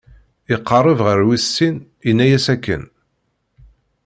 [0.55, 1.75] Iqerreb ɣer wis sin,
[2.09, 2.83] inna-as akken.